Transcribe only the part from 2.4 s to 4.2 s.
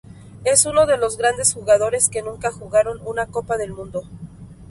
jugaron una Copa del Mundo.